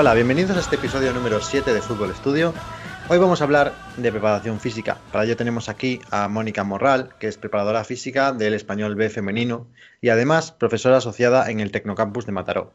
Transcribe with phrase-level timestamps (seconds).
[0.00, 2.54] Hola, bienvenidos a este episodio número 7 de Fútbol Estudio.
[3.10, 4.96] Hoy vamos a hablar de preparación física.
[5.12, 9.66] Para ello tenemos aquí a Mónica Morral, que es preparadora física del Español B femenino
[10.00, 12.72] y además profesora asociada en el Tecnocampus de Mataró.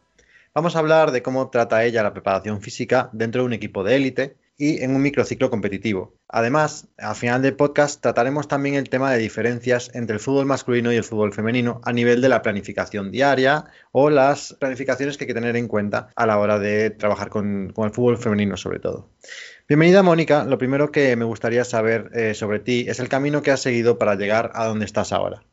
[0.53, 3.95] Vamos a hablar de cómo trata ella la preparación física dentro de un equipo de
[3.95, 6.13] élite y en un microciclo competitivo.
[6.29, 10.91] Además, al final del podcast trataremos también el tema de diferencias entre el fútbol masculino
[10.91, 15.27] y el fútbol femenino a nivel de la planificación diaria o las planificaciones que hay
[15.27, 19.09] que tener en cuenta a la hora de trabajar con, el fútbol femenino sobre todo.
[19.67, 23.51] Bienvenida Mónica, lo primero que me gustaría saber eh, sobre ti es el camino que
[23.51, 25.43] has seguido para llegar a donde estás ahora.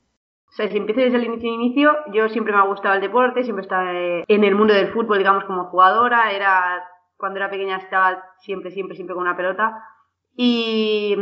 [0.54, 3.66] Si empiezo desde el inicio, inicio, yo siempre me ha gustado el deporte, siempre he
[3.66, 6.84] estado eh, en el mundo del fútbol, digamos, como jugadora, era
[7.22, 9.80] cuando era pequeña estaba siempre, siempre, siempre con una pelota.
[10.34, 11.16] Y,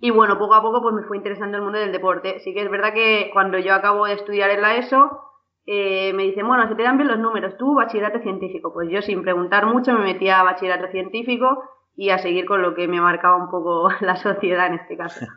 [0.00, 2.40] y bueno, poco a poco pues me fue interesando el mundo del deporte.
[2.40, 5.20] Sí que es verdad que cuando yo acabo de estudiar en la ESO,
[5.66, 8.72] eh, me dicen, bueno, se te dan bien los números, tú bachillerato científico.
[8.72, 11.62] Pues yo sin preguntar mucho me metía a bachillerato científico
[11.94, 15.24] y a seguir con lo que me marcaba un poco la sociedad en este caso.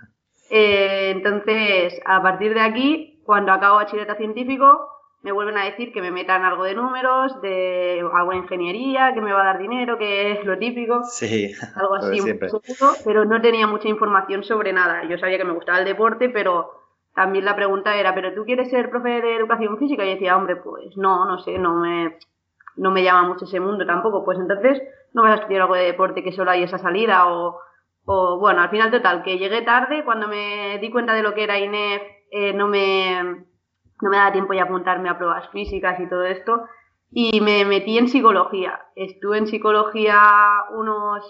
[0.51, 4.94] Eh, entonces, a partir de aquí, cuando acabo bachillerato científico,
[5.25, 9.21] me vuelven a decir que me metan algo de números, de algo de ingeniería, que
[9.21, 11.03] me va a dar dinero, que es lo típico.
[11.03, 12.19] Sí, algo así,
[13.03, 15.03] pero no tenía mucha información sobre nada.
[15.09, 16.69] Yo sabía que me gustaba el deporte, pero
[17.15, 20.05] también la pregunta era, ¿pero tú quieres ser profe de educación física?
[20.05, 22.19] Y decía, hombre, pues no, no sé, no me,
[22.75, 24.23] no me llama mucho ese mundo tampoco.
[24.23, 24.79] Pues entonces
[25.13, 27.59] no vas a estudiar algo de deporte que solo hay esa salida o,
[28.05, 31.45] o bueno, al final total, que llegué tarde, cuando me di cuenta de lo que
[31.45, 33.54] era INEF, eh, no me
[34.01, 36.65] no me daba tiempo ya apuntarme a pruebas físicas y todo esto.
[37.11, 38.79] Y me metí en psicología.
[38.95, 40.19] Estuve en psicología
[40.71, 41.23] unos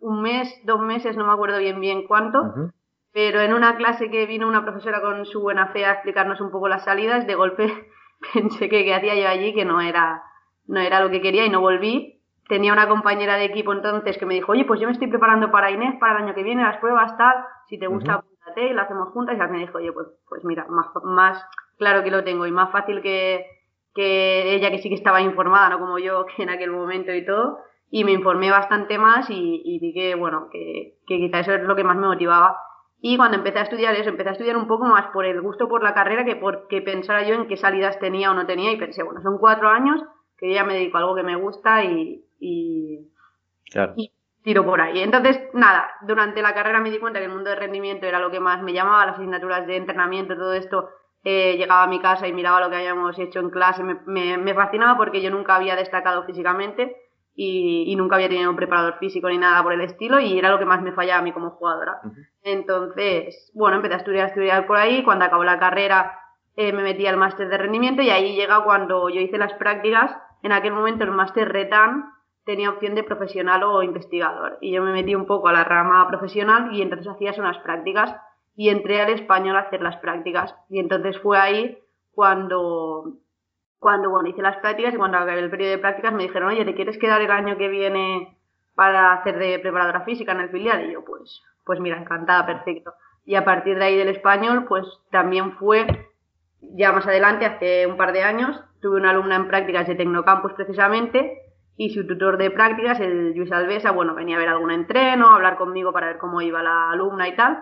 [0.00, 2.72] un mes, dos meses, no me acuerdo bien bien cuánto.
[3.12, 6.50] Pero en una clase que vino una profesora con su buena fe a explicarnos un
[6.50, 7.72] poco las salidas, de golpe
[8.34, 10.22] pensé que qué hacía yo allí, que no era,
[10.66, 12.20] no era lo que quería y no volví.
[12.48, 15.50] Tenía una compañera de equipo entonces que me dijo, oye, pues yo me estoy preparando
[15.50, 17.36] para Inés, para el año que viene, las pruebas, tal,
[17.68, 19.36] si te gusta, apúntate y lo hacemos juntas.
[19.36, 21.48] Y me dijo, oye, pues, pues mira, más, más
[21.78, 23.46] claro que lo tengo y más fácil que,
[23.94, 27.24] que ella que sí que estaba informada, no como yo que en aquel momento y
[27.24, 27.58] todo.
[27.90, 31.76] Y me informé bastante más y, vi que, bueno, que, que quizá eso es lo
[31.76, 32.56] que más me motivaba.
[33.02, 35.68] Y cuando empecé a estudiar eso, empecé a estudiar un poco más por el gusto
[35.68, 38.72] por la carrera que por que pensara yo en qué salidas tenía o no tenía.
[38.72, 40.00] Y pensé, bueno, son cuatro años
[40.38, 43.10] que ya me dedico a algo que me gusta y, y,
[43.96, 44.12] y
[44.42, 45.00] tiro por ahí.
[45.00, 48.30] Entonces, nada, durante la carrera me di cuenta que el mundo de rendimiento era lo
[48.30, 50.88] que más me llamaba, las asignaturas de entrenamiento, todo esto
[51.24, 54.54] eh, llegaba a mi casa y miraba lo que habíamos hecho en clase, me, me,
[54.54, 56.96] fascinaba porque yo nunca había destacado físicamente
[57.34, 60.58] y, nunca había tenido un preparador físico ni nada por el estilo y era lo
[60.58, 62.00] que más me fallaba a mí como jugadora.
[62.42, 66.18] Entonces, bueno, empecé a estudiar, a estudiar por ahí, cuando acabó la carrera
[66.56, 70.14] eh, me metí al máster de rendimiento y ahí llega cuando yo hice las prácticas,
[70.42, 72.04] en aquel momento el máster RETAN
[72.44, 74.58] tenía opción de profesional o investigador.
[74.60, 78.14] Y yo me metí un poco a la rama profesional y entonces hacías unas prácticas
[78.54, 80.54] y entré al español a hacer las prácticas.
[80.68, 81.78] Y entonces fue ahí
[82.12, 83.18] cuando,
[83.78, 86.64] cuando bueno, hice las prácticas y cuando acabé el periodo de prácticas me dijeron, oye,
[86.64, 88.36] ¿te quieres quedar el año que viene
[88.74, 90.84] para hacer de preparadora física en el filial?
[90.88, 92.94] Y yo, pues, pues mira, encantada, perfecto.
[93.24, 95.86] Y a partir de ahí del español, pues también fue,
[96.60, 100.52] ya más adelante, hace un par de años, tuve una alumna en prácticas de Tecnocampus
[100.54, 101.38] precisamente,
[101.76, 105.36] y su tutor de prácticas, el Luis Alvesa, bueno, venía a ver algún entreno, a
[105.36, 107.58] hablar conmigo para ver cómo iba la alumna y tal.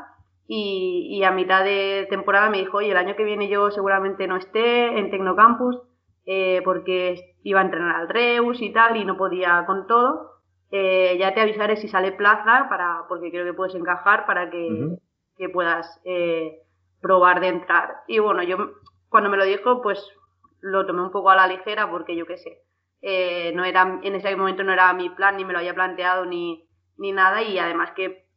[0.53, 4.35] Y, a mitad de temporada me dijo, oye, el año que viene yo seguramente no
[4.35, 5.79] esté en Tecnocampus
[6.27, 10.41] eh, porque iba a entrenar al Reus y tal y no podía con todo.
[10.73, 14.99] Eh, ya te avisaré si sale plaza para porque creo que puedes encajar para que,
[15.53, 16.63] puedas eh,
[17.01, 17.99] probar de entrar.
[18.09, 18.73] Y bueno, yo
[19.09, 20.05] cuando me lo dijo, pues
[20.61, 24.35] lo tomé un poco a la ligera porque yo qué sé, no era, en ese
[24.35, 26.69] momento no era mi plan, ni me lo había planteado ni,
[26.99, 28.29] ni nada y además que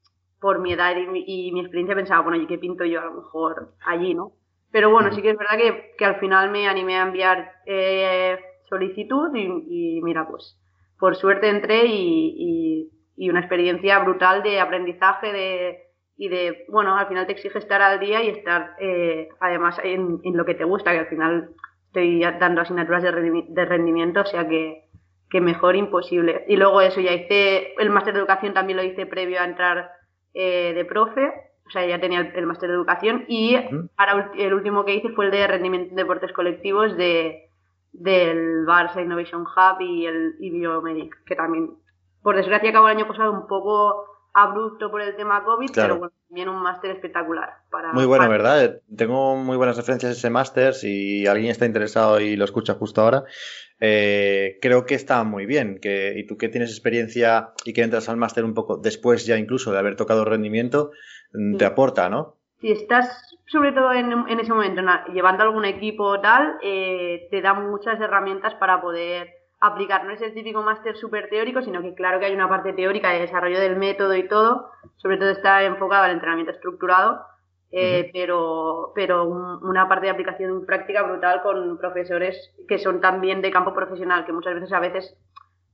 [0.43, 3.75] por mi edad y mi, experiencia pensaba, bueno, ¿y qué pinto yo a lo mejor
[3.85, 4.33] allí, no?
[4.73, 5.57] Pero bueno, sí que es verdad
[5.97, 8.37] que, al final me animé a enviar eh,
[8.67, 10.59] solicitud y, mira, pues
[10.99, 12.89] por suerte entré y,
[13.29, 15.83] una experiencia brutal de aprendizaje de,
[16.17, 20.19] y de, bueno, al final te exige estar al día y estar eh, además en,
[20.25, 21.51] lo que te gusta, que al final
[21.87, 24.89] estoy dando asignaturas de rendimiento, o sea que,
[25.29, 26.43] que mejor imposible.
[26.49, 30.02] Y luego eso, ya hice, el máster de educación también lo hice previo a entrar
[30.33, 31.33] eh, de profe,
[31.65, 33.55] o sea, ya tenía el, máster de educación y
[33.97, 37.49] ahora el último que hice fue el de rendimiento en deportes colectivos de,
[37.93, 41.71] del Barça Innovation Hub y el y Biomedic, que también,
[42.21, 46.13] por desgracia, acabó el año pasado un poco abrupto por el tema COVID, pero bueno,
[46.27, 47.49] también un máster espectacular.
[47.69, 48.81] Para, muy bueno, ¿verdad?
[48.97, 53.01] Tengo muy buenas referencias a ese máster, si alguien está interesado y lo escucha justo
[53.01, 53.23] ahora.
[53.85, 55.77] Eh, creo que está muy bien.
[55.81, 59.37] Que, y tú que tienes experiencia y que entras al máster un poco después ya
[59.37, 60.91] incluso de haber tocado rendimiento,
[61.33, 62.37] mm, te aporta, ¿no?
[62.61, 64.81] Si estás sobre todo en, ese momento
[65.13, 70.05] llevando algún equipo tal, eh, te da muchas herramientas para poder aplicar.
[70.05, 73.09] No es el típico máster súper teórico, sino que claro que hay una parte teórica
[73.09, 74.71] de desarrollo del método y todo.
[74.95, 77.19] Sobre todo está enfocado al entrenamiento estructurado
[77.75, 83.49] eh, pero, pero una parte de aplicación práctica brutal con profesores que son también de
[83.49, 85.17] campo profesional, que muchas veces a veces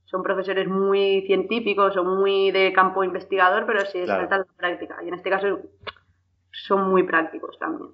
[0.06, 4.96] son profesores muy científicos o muy de campo investigador, pero se saltan la práctica.
[5.04, 5.60] Y en este caso
[6.50, 7.90] son muy prácticos también.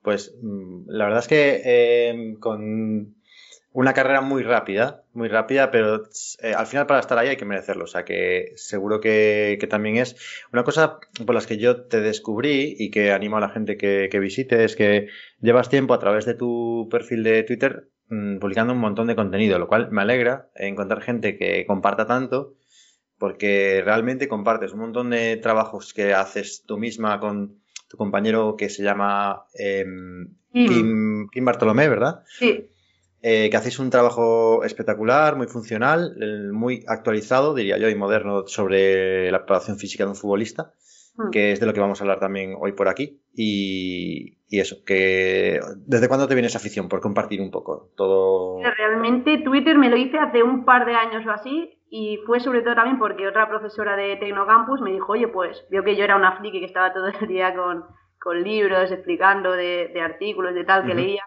[0.00, 3.17] Pues mm, la verdad es que eh, con
[3.72, 6.02] una carrera muy rápida, muy rápida, pero
[6.42, 7.84] eh, al final para estar ahí hay que merecerlo.
[7.84, 10.16] O sea que seguro que, también es
[10.52, 14.18] una cosa por las que yo te descubrí y que animo a la gente que,
[14.18, 15.08] visite es que
[15.40, 19.58] llevas tiempo a través de tu perfil de Twitter mm, publicando un montón de contenido,
[19.58, 22.54] lo cual me alegra encontrar gente que comparta tanto
[23.18, 28.70] porque realmente compartes un montón de trabajos que haces tú misma con tu compañero que
[28.70, 32.22] se llama em, Kim, Kim Bartolomé, ¿verdad?
[32.26, 32.68] Sí.
[33.20, 36.14] Eh, que hacéis un trabajo espectacular, muy funcional,
[36.52, 40.72] muy actualizado, diría yo, y moderno sobre la preparación física de un futbolista,
[41.16, 41.30] hmm.
[41.30, 43.20] que es de lo que vamos a hablar también hoy por aquí.
[43.34, 48.60] Y, eso, que ¿desde cuándo te viene esa afición por compartir un poco todo?
[48.62, 52.62] Realmente Twitter me lo hice hace un par de años o así, y fue sobre
[52.62, 56.16] todo también porque otra profesora de Tecnocampus me dijo, oye, pues vio que yo era
[56.16, 57.84] una friki que estaba todo el día con,
[58.44, 61.24] libros explicando de, artículos, de tal que leía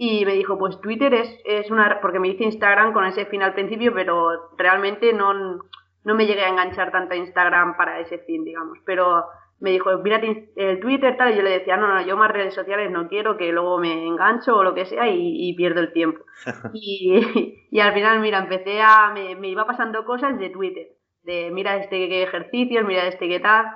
[0.00, 2.00] y me dijo, pues Twitter es, es una...
[2.00, 5.34] porque me hice Instagram con ese fin al principio, pero realmente no,
[6.04, 8.78] no me llegué a enganchar tanto a Instagram para ese fin, digamos.
[8.86, 9.24] Pero
[9.58, 12.54] me dijo, mírate el Twitter tal, y yo le decía, no, no, yo más redes
[12.54, 16.24] sociales no quiero, que luego me engancho o lo que sea y, pierdo el tiempo.
[16.72, 20.86] y, y, al final, mira, empecé a, me, me, iba pasando cosas de Twitter,
[21.24, 23.66] de mira este qué ejercicios, mira este qué tal,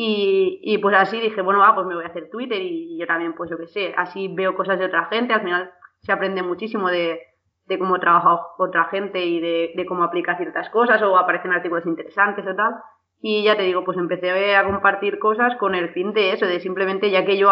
[0.00, 3.34] y, pues así dije, bueno, va, pues me voy a hacer Twitter y, yo también,
[3.34, 6.88] pues yo qué sé, así veo cosas de otra gente, al final se aprende muchísimo
[6.88, 7.20] de,
[7.66, 12.46] de cómo trabaja otra gente y de, cómo aplica ciertas cosas o aparecen artículos interesantes
[12.46, 12.76] o tal.
[13.20, 16.60] Y ya te digo, pues empecé a compartir cosas con el fin de eso, de
[16.60, 17.48] simplemente ya que yo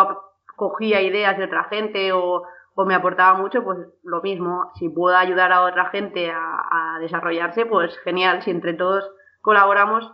[0.54, 2.44] cogía ideas de otra gente o,
[2.86, 7.98] me aportaba mucho, pues lo mismo, si puedo ayudar a otra gente a desarrollarse, pues
[8.04, 9.10] genial, si entre todos
[9.40, 10.12] colaboramos,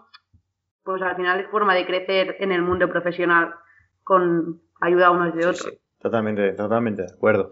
[0.84, 3.54] pues al final es forma de crecer en el mundo profesional
[4.02, 5.72] con ayuda unos de otros.
[6.00, 7.50] totalmente, totalmente de acuerdo.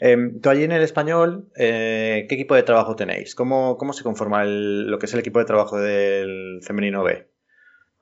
[0.00, 3.34] Em, tú allí en el español, eh, ¿qué equipo de trabajo tenéis?
[3.34, 7.28] ¿Cómo, cómo se conforma lo que es el equipo de trabajo del femenino B?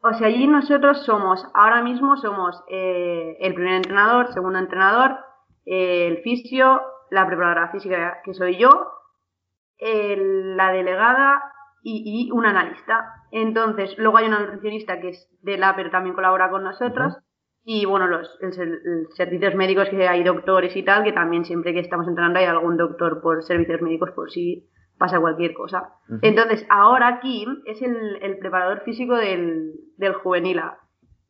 [0.02, 5.16] O sea, allí nosotros somos, ahora mismo somos eh, el primer entrenador, segundo entrenador,
[5.64, 6.80] el fisio,
[7.10, 8.90] la preparadora física que soy yo,
[9.78, 11.42] la delegada
[11.82, 13.21] y, un analista.
[13.32, 17.16] Entonces, luego hay una nutricionista que es de la, pero también colabora con nosotros.
[17.64, 18.38] Y bueno, los
[19.16, 22.76] servicios médicos que hay doctores y tal, que también siempre que estamos entrenando hay algún
[22.76, 25.94] doctor por servicios médicos por si pasa cualquier cosa.
[26.20, 30.78] Entonces, ahora Kim es el, el preparador físico del, del juvenil A.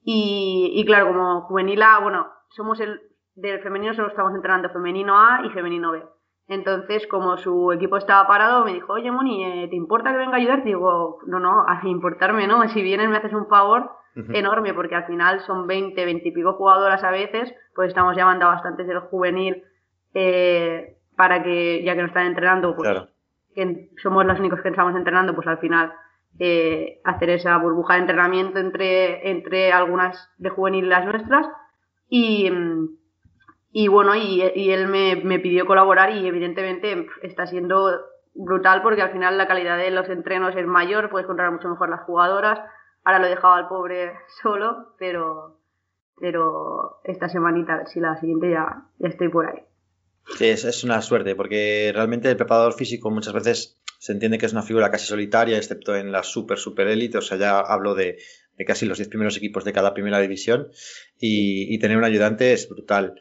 [0.03, 3.01] Y, y, claro, como juvenil A, bueno, somos el
[3.35, 6.03] del femenino solo estamos entrenando femenino A y femenino B.
[6.53, 10.35] Entonces, como su equipo estaba parado, me dijo, oye, Moni, eh, ¿te importa que venga
[10.35, 10.65] a ayudar?
[10.65, 12.69] Digo, no, no, a importarme, ¿no?
[12.69, 16.53] Si vienes me haces un favor enorme, porque al final son 20, 20 y pico
[16.53, 19.65] jugadoras a veces, pues estamos llamando a bastantes del juvenil
[20.13, 22.91] eh, para que, ya que no están entrenando, pues
[23.55, 25.93] que somos los únicos que estamos entrenando, pues al final
[26.39, 31.47] eh, hacer esa burbuja de entrenamiento entre, entre algunas de juvenil y las nuestras.
[32.11, 32.89] Y mm,
[33.73, 37.91] y bueno, y, él me, pidió colaborar y evidentemente está siendo
[38.35, 41.89] brutal porque al final la calidad de los entrenos es mayor, puedes controlar mucho mejor
[41.89, 42.59] las jugadoras.
[43.03, 44.13] Ahora lo he dejado al pobre
[44.43, 45.59] solo, pero,
[46.21, 49.63] pero esta semanita, a ver si la siguiente ya, ya estoy por ahí.
[50.37, 54.47] Sí, es, es, una suerte, porque realmente el preparador físico muchas veces se entiende que
[54.47, 57.95] es una figura casi solitaria, excepto en la super, super élite, o sea, ya hablo
[57.95, 58.19] de,
[58.57, 60.69] de casi los 10 primeros equipos de cada primera división,
[61.19, 63.17] y, y tener un ayudante es brutal.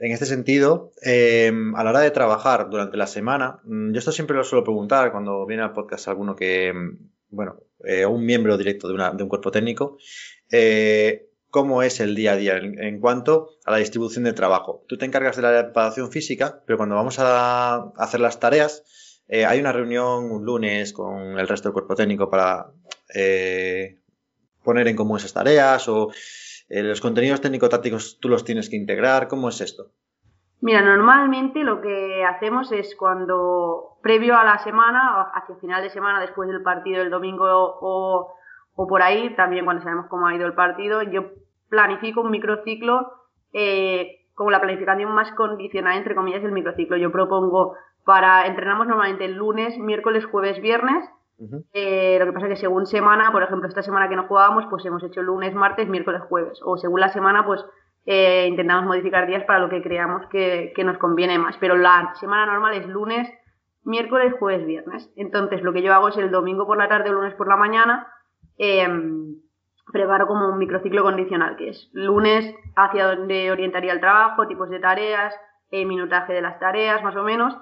[0.00, 4.12] En este sentido, em, a la hora de trabajar durante la semana, mm, yo esto
[4.12, 8.56] siempre lo suelo preguntar cuando viene al podcast alguno que, mm, bueno, eh, un miembro
[8.56, 9.98] directo de, un cuerpo técnico,
[10.50, 14.84] eh, cómo es el día a día en, cuanto a la distribución de trabajo.
[14.88, 19.44] Tú te encargas de la preparación física, pero cuando vamos a hacer las tareas, eh,
[19.44, 22.72] hay una reunión un lunes con el resto del cuerpo técnico para
[24.62, 26.10] poner en común esas tareas o
[26.70, 29.28] eh, los contenidos técnico-tácticos tú los tienes que integrar.
[29.28, 29.90] ¿Cómo es esto?
[30.62, 36.20] Mira, normalmente lo que hacemos es cuando, previo a la semana, hacia final de semana,
[36.20, 38.34] después del partido del domingo o,
[38.74, 41.30] o por ahí, también cuando sabemos cómo ha ido el partido, yo
[41.70, 43.12] planifico un microciclo
[43.52, 46.96] eh, como la planificación más condicionada, entre comillas, del microciclo.
[46.96, 47.74] Yo propongo
[48.04, 51.08] para, entrenamos normalmente el lunes, miércoles, jueves, viernes.
[51.72, 54.66] Eh, lo que pasa es que según semana, por ejemplo, esta semana que no jugábamos,
[54.68, 56.60] pues hemos hecho lunes, martes, miércoles, jueves.
[56.64, 57.64] O según la semana, pues
[58.06, 61.56] eh, intentamos modificar días para lo que creamos que, nos conviene más.
[61.58, 63.28] Pero la semana normal es lunes,
[63.84, 65.10] miércoles, jueves, viernes.
[65.16, 67.56] Entonces, lo que yo hago es el domingo por la tarde o lunes por la
[67.56, 68.06] mañana.
[68.58, 68.86] Eh,
[69.92, 74.78] preparo como un microciclo condicional, que es lunes hacia donde orientaría el trabajo, tipos de
[74.78, 75.34] tareas,
[75.70, 77.56] eh, minutaje de las tareas, más o menos,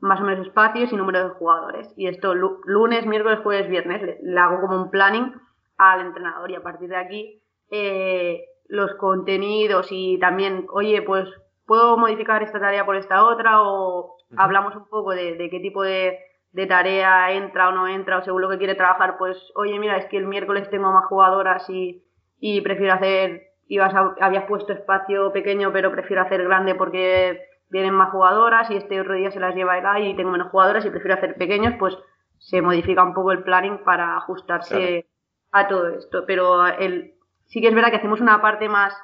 [0.00, 1.92] más o menos espacios y número de jugadores.
[1.96, 5.32] Y esto lunes, miércoles, jueves, viernes, le, hago como un planning
[5.78, 11.28] al entrenador y a partir de aquí eh, los contenidos y también, oye, pues
[11.66, 16.18] puedo modificar esta tarea por esta otra o hablamos un poco de qué tipo de
[16.52, 19.96] de tarea entra o no entra o según lo que quiere trabajar, pues oye, mira,
[19.96, 22.02] es que el miércoles tengo más jugadoras y,
[22.40, 28.10] y prefiero hacer, ibas habías puesto espacio pequeño pero prefiero hacer grande porque vienen más
[28.10, 31.14] jugadoras y este otro día se las lleva el y tengo menos jugadoras y prefiero
[31.14, 31.96] hacer pequeños, pues
[32.38, 35.08] se modifica un poco el planning para ajustarse
[35.52, 36.24] a todo esto.
[36.26, 37.14] Pero el,
[37.46, 38.94] sí que es verdad que hacemos una parte más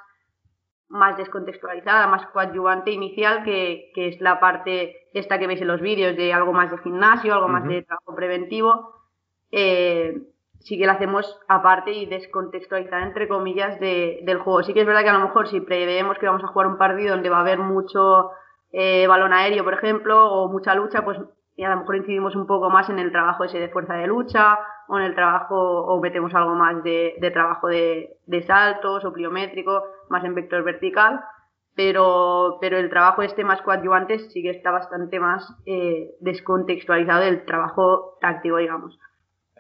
[0.89, 5.81] más descontextualizada, más coadyuvante inicial, que, que, es la parte esta que veis en los
[5.81, 8.95] vídeos de algo más de gimnasio, algo más de trabajo preventivo.
[9.51, 10.15] Eh,
[10.61, 14.63] sí que la hacemos aparte y descontextualizada, entre comillas, de, del juego.
[14.63, 16.79] Sí que es verdad que a lo mejor si preveemos que vamos a jugar un
[16.79, 18.31] partido donde va a haber mucho
[18.73, 21.19] eh, balón aéreo, por ejemplo, o mucha lucha, pues
[21.65, 24.59] a lo mejor incidimos un poco más en el trabajo ese de fuerza de lucha
[24.89, 30.25] o en el trabajo o metemos algo más de, trabajo de, saltos o pliométrico, más
[30.25, 31.21] en vector vertical,
[31.75, 37.45] pero, pero el trabajo este más coadyuvante sí que está bastante más eh, descontextualizado del
[37.45, 38.99] trabajo táctico, digamos.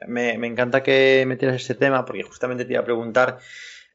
[0.06, 3.38] Me, me encanta que metieras ese tema porque justamente te iba a preguntar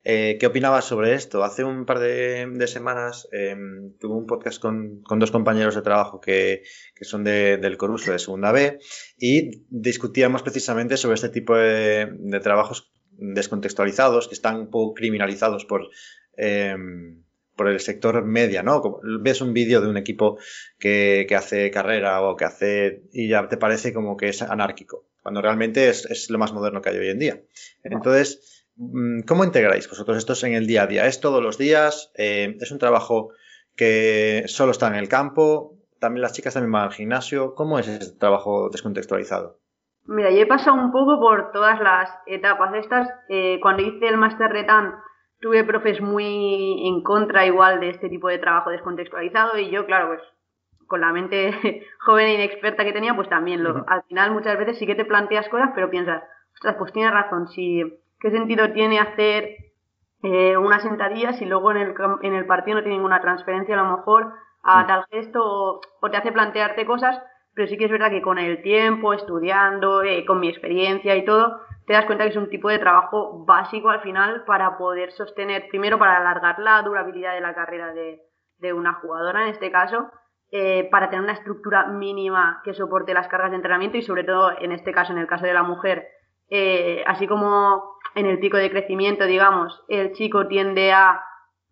[0.04, 1.44] eh, ¿Qué opinabas sobre esto?
[1.44, 6.64] Hace un par de, semanas em, tuve un podcast con, dos compañeros de trabajo que,
[7.02, 8.80] son del Coruso de Segunda B
[9.18, 12.10] y discutíamos precisamente sobre este tipo de,
[12.42, 15.90] trabajos descontextualizados que están un poco criminalizados por,
[16.36, 17.24] em,
[17.56, 18.82] por el sector media, ¿no?
[19.20, 20.40] ves un vídeo de un equipo
[20.80, 25.44] que, hace carrera o que hace y ya te parece como que es anárquico, cuando
[25.44, 27.42] realmente es, es lo más moderno que hay hoy en día.
[27.84, 28.51] Entonces,
[29.28, 31.06] ¿Cómo integráis vosotros estos en el día a día?
[31.06, 32.12] ¿Es todos los días?
[32.16, 33.30] Eh, ¿Es un trabajo
[33.76, 35.78] que solo está en el campo?
[36.00, 37.54] ¿También las chicas también van al gimnasio?
[37.54, 39.60] ¿Cómo es ese trabajo descontextualizado?
[40.06, 43.08] Mira, yo he pasado un poco por todas las etapas estas.
[43.30, 44.66] Eh, cuando hice el máster de
[45.40, 50.08] tuve profes muy en contra igual de este tipo de trabajo descontextualizado y yo, claro,
[50.08, 50.22] pues
[50.88, 51.52] con la mente
[52.00, 55.06] joven e inexperta que tenía, pues también lo, al final muchas veces sí que te
[55.06, 56.24] planteas cosas, pero piensas,
[56.54, 57.82] ostras, pues tienes razón, si
[58.22, 59.56] qué sentido tiene hacer
[60.24, 63.84] eh, unas sentadillas y luego en el, en el partido no tiene ninguna transferencia a
[63.84, 64.88] lo mejor a mm.
[64.88, 67.20] tal gesto o, te hace plantearte cosas,
[67.54, 71.26] pero sí que es verdad que con el tiempo, estudiando, eh, con mi experiencia y
[71.26, 75.12] todo, te das cuenta que es un tipo de trabajo básico al final para poder
[75.12, 78.22] sostener, primero para alargar la durabilidad de la carrera de,
[78.60, 80.12] de una jugadora en este caso,
[80.52, 84.52] eh, para tener una estructura mínima que soporte las cargas de entrenamiento y sobre todo
[84.60, 86.08] en este caso, en el caso de la mujer,
[86.50, 91.24] eh, así como en el pico de crecimiento, digamos, el chico tiende a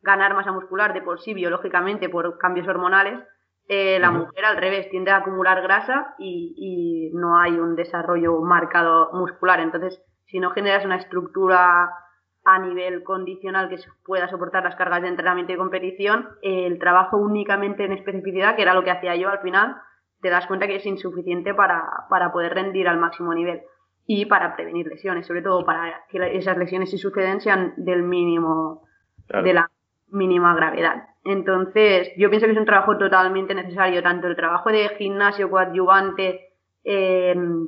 [0.02, 3.20] ganar masa muscular de por sí, biológicamente, por cambios hormonales,
[3.68, 9.12] eh, la mujer al revés tiende a acumular grasa y, no hay un desarrollo marcado
[9.14, 9.60] muscular.
[9.60, 11.92] Entonces, si no generas una estructura
[12.46, 17.84] a nivel condicional que pueda soportar las cargas de entrenamiento y competición, el trabajo únicamente
[17.86, 19.76] en especificidad, que era lo que hacía yo al final,
[20.22, 23.62] te das cuenta que es insuficiente para, para poder rendir al máximo nivel
[24.12, 28.82] y para prevenir lesiones, sobre todo para que esas lesiones si suceden sean del mínimo,
[29.28, 29.70] de la
[30.08, 31.10] mínima gravedad.
[31.24, 36.56] Entonces, yo pienso que es un trabajo totalmente necesario, tanto el trabajo de gimnasio coadyuvante
[36.84, 37.68] em,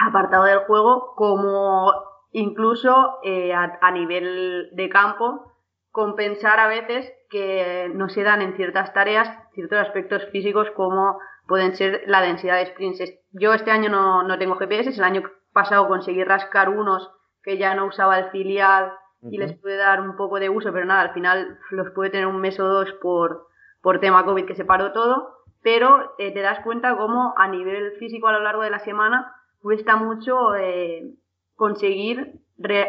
[0.00, 1.92] apartado del juego, como
[2.32, 5.52] incluso eh, a, nivel de campo,
[5.92, 11.76] compensar a veces que no se dan en ciertas tareas ciertos aspectos físicos como pueden
[11.76, 13.04] ser la densidad de sprints.
[13.30, 15.22] Yo este año no, no tengo GPS, es el año
[15.56, 17.10] pasado conseguí rascar unos
[17.42, 20.84] que ya no usaba el filial y les pude dar un poco de uso, pero
[20.84, 23.48] nada, al final los pude tener un mes o dos por,
[23.80, 25.32] por tema COVID que se paró todo,
[25.62, 29.32] pero eh, te das cuenta cómo a nivel físico a lo largo de la semana
[29.60, 31.14] cuesta mucho eh,
[31.54, 32.40] conseguir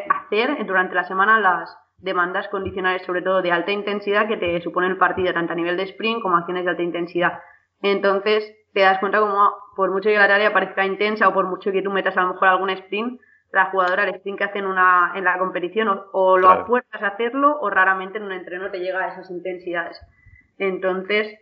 [0.09, 4.87] hacer durante la semana las, demandas condicionales, sobre todo de alta intensidad, que te supone
[4.87, 7.39] el partido, tanto a nivel de sprint como acciones de alta intensidad.
[7.81, 11.71] Entonces, te das cuenta como por mucho que la tarea parezca intensa o por mucho
[11.71, 13.19] que tú metas a lo mejor algún sprint,
[13.51, 17.07] la jugadora el sprint que hace en, una, en la competición o, lo apuestas a
[17.07, 19.99] hacerlo o raramente en un entreno te llega a esas intensidades.
[20.59, 21.39] Entonces,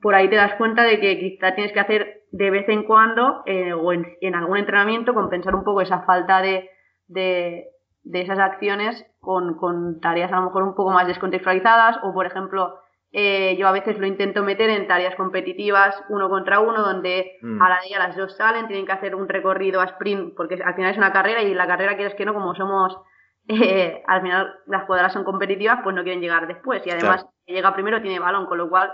[0.00, 3.42] por ahí te das cuenta de que quizá tienes que hacer de vez en cuando
[3.44, 6.70] eh, o en, algún entrenamiento compensar un poco esa falta de,
[7.06, 7.66] de,
[8.02, 12.24] de esas acciones con, con, tareas a lo mejor un poco más descontextualizadas o, por
[12.24, 12.78] ejemplo,
[13.10, 17.62] eh, yo a veces lo intento meter en tareas competitivas uno contra uno, donde mm.
[17.62, 20.74] a la día las dos salen, tienen que hacer un recorrido a sprint, porque al
[20.74, 22.98] final es una carrera y la carrera quieres que no, como somos,
[23.48, 26.86] eh, al final las jugadoras son competitivas, pues no quieren llegar después.
[26.86, 28.92] Y además, que llega primero tiene balón, con lo cual,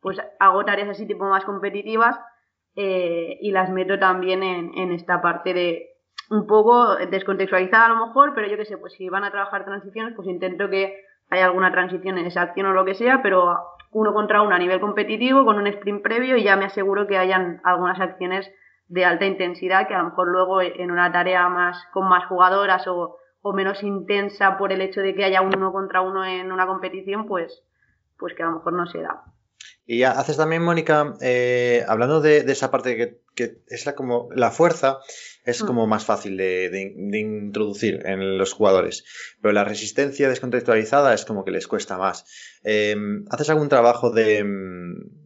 [0.00, 2.18] pues hago tareas así tipo más competitivas
[2.76, 5.88] eh, y las meto también en, en esta parte de
[6.30, 9.64] un poco descontextualizada a lo mejor, pero yo qué sé, pues si van a trabajar
[9.64, 13.58] transiciones, pues intento que hay alguna transición en esa acción o lo que sea, pero
[13.90, 17.16] uno contra uno a nivel competitivo con un sprint previo y ya me aseguro que
[17.16, 18.50] hayan algunas acciones
[18.88, 22.86] de alta intensidad que a lo mejor luego en una tarea más con más jugadoras
[22.86, 23.18] o,
[23.54, 27.26] menos intensa por el hecho de que haya un uno contra uno en una competición,
[27.26, 27.62] pues,
[28.18, 29.22] pues que a lo mejor no se da.
[29.86, 34.50] Y haces también, Mónica, eh, hablando de, esa parte que, que es la, como la
[34.50, 34.98] fuerza,
[35.44, 35.66] es mm.
[35.66, 39.04] como más fácil de, introducir en los jugadores.
[39.40, 42.24] Pero la resistencia descontextualizada es como que les cuesta más.
[42.62, 44.44] Em, ¿Haces algún trabajo de,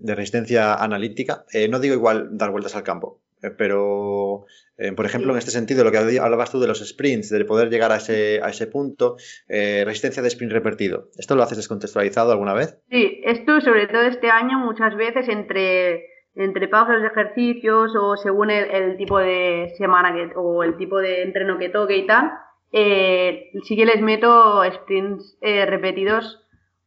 [0.03, 1.45] resistencia analítica?
[1.53, 4.47] Eh, no digo igual dar vueltas al campo, eh, pero
[4.79, 7.69] eh, por ejemplo, en este sentido, lo que hablabas tú de los sprints, de poder
[7.69, 9.17] llegar a ese, a ese punto,
[9.49, 11.09] resistencia de sprint repetido.
[11.19, 12.81] ¿Esto lo haces descontextualizado alguna vez?
[12.91, 16.07] Sí, esto sobre todo este año muchas veces entre
[16.39, 21.23] entre pausas de ejercicios o según el, tipo de semana que, o el tipo de
[21.23, 22.31] entreno que toque y tal,
[22.71, 26.47] eh, sí que les meto sprints eh, repetidos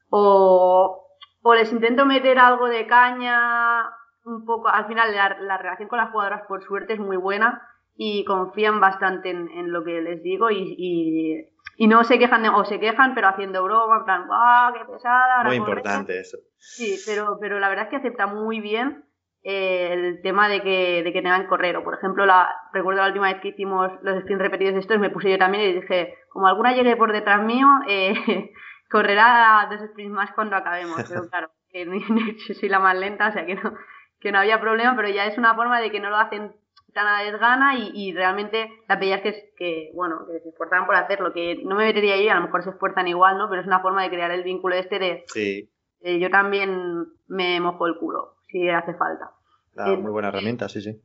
[0.10, 1.06] o,
[1.42, 3.90] o, les intento meter algo de caña,
[4.24, 7.62] un poco, al final la, relación con las jugadoras por suerte es muy buena
[7.96, 12.80] y confían bastante en, lo que les digo y, y, no se quejan o se
[12.80, 15.44] quejan pero haciendo broma, en plan, ¡guau, qué pesada!
[15.44, 16.38] Muy importante eso.
[16.58, 19.04] Sí, pero, pero la verdad es que acepta muy bien
[19.44, 21.82] eh, el tema de que, de que tengan correr.
[21.84, 25.32] por ejemplo, la, recuerdo la última vez que hicimos los sprints repetidos estos, me puse
[25.32, 28.14] yo también y dije, como alguna llegue por detrás mío, eh,
[28.90, 30.96] correrá dos sprints más cuando acabemos.
[31.10, 31.88] Pero claro, que
[32.54, 33.74] soy la más lenta, o sea que no,
[34.20, 36.54] que no había problema, pero ya es una forma de que no lo hacen
[36.94, 40.96] tan a desgana y, y realmente la pedías que, que, bueno, que se esforzaran por
[40.96, 43.50] hacerlo, que no me metería ahí, a lo mejor se esfuerzan igual, ¿no?
[43.50, 45.70] Pero es una forma de crear el vínculo este de, sí.
[46.02, 49.32] yo también me mojo el culo si hace falta.
[49.76, 51.02] muy buena herramienta, sí, sí.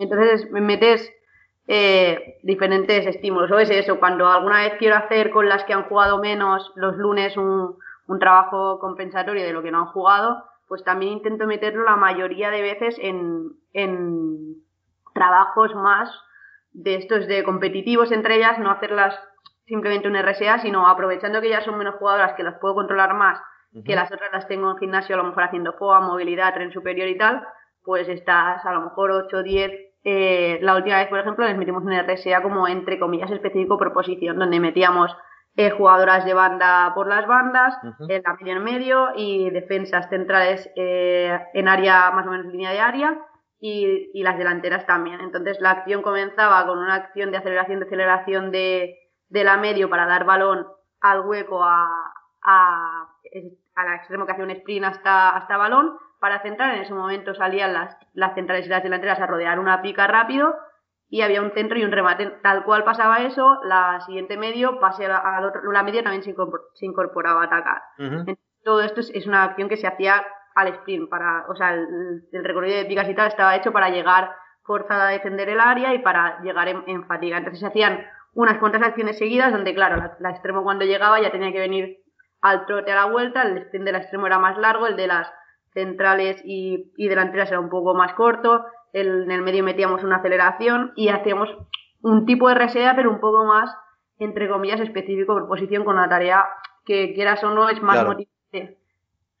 [0.00, 1.12] Entonces me metes
[1.66, 3.50] eh, diferentes estímulos.
[3.50, 6.96] O es eso, cuando alguna vez quiero hacer con las que han jugado menos los
[6.96, 11.84] lunes un, un trabajo compensatorio de lo que no han jugado, pues también intento meterlo
[11.84, 14.56] la mayoría de veces en, en
[15.18, 16.10] trabajos más
[16.72, 19.18] de estos de competitivos entre ellas, no hacerlas
[19.66, 23.38] simplemente un RSA, sino aprovechando que ya son menos jugadoras, que las puedo controlar más
[23.84, 27.08] que las otras las tengo en gimnasio a lo mejor haciendo FOA, movilidad, tren superior
[27.08, 27.46] y tal,
[27.84, 29.70] pues estás a lo mejor 8 o 10.
[30.04, 34.38] Eh, la última vez, por ejemplo, les metimos en RSA como entre comillas específico proposición,
[34.38, 35.14] donde metíamos
[35.56, 37.76] eh, jugadoras de banda por las bandas,
[38.08, 42.70] en la media en medio y defensas centrales eh, en área más o menos línea
[42.70, 43.18] de área
[43.60, 45.20] y, y, las delanteras también.
[45.20, 49.90] Entonces la acción comenzaba con una acción de aceleración, de aceleración de, de la medio
[49.90, 50.66] para dar balón
[51.00, 51.88] al hueco a,
[52.42, 53.08] a,
[53.76, 56.74] la extremo que hacía un sprint hasta, hasta balón para centrar.
[56.74, 60.54] En ese momento salían las, las centrales y las delanteras a rodear una pica rápido
[61.08, 62.26] y había un centro y un remate.
[62.42, 66.34] Tal cual pasaba eso, la siguiente medio, pase al otro, la media también se,
[66.84, 67.82] incorporaba a atacar.
[68.64, 70.24] Todo esto es, una acción que se hacía
[70.58, 74.30] al sprint, para, o sea, el, recorrido de picas y tal estaba hecho para llegar
[74.64, 77.38] forzada a defender el área y para llegar en, fatiga.
[77.38, 81.52] Entonces se hacían unas cuantas acciones seguidas donde, claro, la extremo cuando llegaba ya tenía
[81.52, 81.98] que venir
[82.40, 85.32] al trote a la vuelta, el sprint del extremo era más largo, el de las
[85.72, 91.08] centrales y, delanteras era un poco más corto, en el medio metíamos una aceleración y
[91.08, 91.48] hacíamos
[92.02, 93.70] un tipo de resea, pero un poco más,
[94.18, 96.46] entre comillas, específico por posición con una tarea
[96.84, 98.77] que quieras o no es más motivante.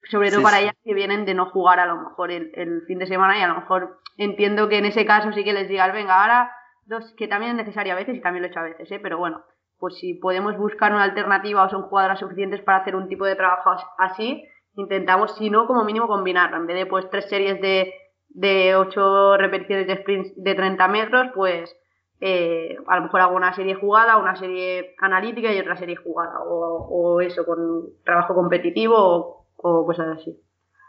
[0.08, 3.06] Sobre todo para ellas que vienen de no jugar a lo mejor el, fin de
[3.06, 6.22] semana y a lo mejor entiendo que en ese caso sí que les digas, venga,
[6.22, 6.50] ahora
[6.86, 9.00] dos, que también es necesario a veces y también lo he hecho a veces, ¿eh?
[9.02, 9.44] pero bueno,
[9.78, 13.36] pues si podemos buscar una alternativa o son jugadoras suficientes para hacer un tipo de
[13.36, 14.44] trabajo así,
[14.74, 16.56] intentamos, si no, como mínimo combinarlo.
[16.56, 17.92] En vez de pues tres series de,
[18.28, 21.76] de 8 repeticiones de sprints de 30 metros, pues
[22.20, 26.40] eh, a lo mejor hago una serie jugada, una serie analítica y otra serie jugada,
[26.44, 27.58] o, eso, con
[28.04, 30.40] trabajo competitivo o, cosas así.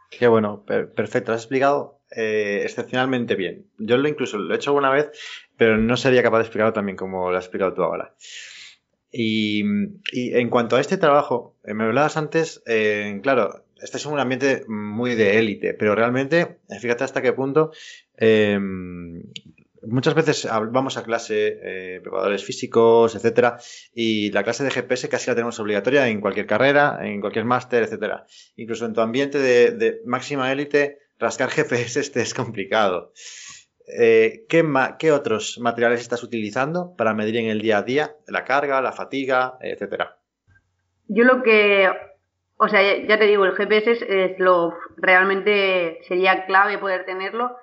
[0.10, 3.68] Qué bueno, perfecto, lo has explicado eh, excepcionalmente bien.
[3.78, 5.12] Yo lo incluso lo he hecho alguna vez,
[5.58, 8.16] pero no sería capaz de explicarlo también como lo has explicado tú ahora.
[9.12, 9.62] Y,
[10.14, 12.64] en cuanto a este trabajo, eh, me hablabas antes,
[13.22, 17.72] claro, este es un ambiente muy de élite, pero realmente, fíjate hasta qué punto
[19.84, 23.58] muchas veces vamos a clase, eh, preparadores físicos, etcétera,
[23.94, 27.84] y la clase de GPS casi la tenemos obligatoria en cualquier carrera, en cualquier máster,
[27.84, 28.26] etcétera.
[28.56, 33.14] Incluso en tu ambiente de, máxima élite, rascar GPS este es complicado.
[33.98, 34.64] Eh, ¿qué,
[35.00, 38.92] ¿Qué otros materiales estás utilizando para medir en el día a día la carga, la
[38.92, 40.20] fatiga, etcétera?
[41.08, 41.90] Yo lo que,
[42.58, 47.56] o sea, ya te digo, el GPS es lo realmente sería clave poder tenerlo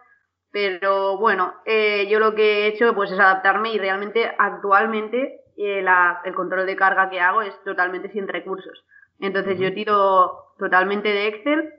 [0.57, 5.85] pero bueno, eh, yo lo que he hecho pues, es adaptarme y realmente actualmente eh,
[6.25, 8.87] el control de carga que hago es totalmente sin recursos.
[9.21, 11.75] Entonces yo tiro totalmente de Excel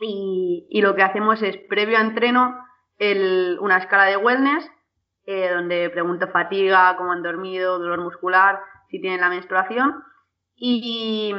[0.00, 2.56] y, lo que hacemos es previo a entreno
[3.60, 4.68] una escala de wellness
[5.26, 10.02] eh, donde pregunto fatiga, cómo han dormido, dolor muscular, si tienen la menstruación
[10.56, 11.32] y,